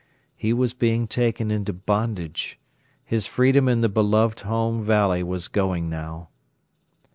He 0.35 0.51
was 0.51 0.73
being 0.73 1.05
taken 1.07 1.51
into 1.51 1.73
bondage. 1.73 2.59
His 3.05 3.27
freedom 3.27 3.69
in 3.69 3.81
the 3.81 3.87
beloved 3.87 4.39
home 4.39 4.83
valley 4.83 5.21
was 5.21 5.47
going 5.47 5.91
now. 5.91 6.29